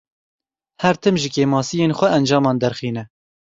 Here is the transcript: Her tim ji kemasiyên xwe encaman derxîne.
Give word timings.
Her 0.83 0.95
tim 1.01 1.15
ji 1.23 1.29
kemasiyên 1.35 1.95
xwe 1.97 2.07
encaman 2.17 2.57
derxîne. 2.61 3.03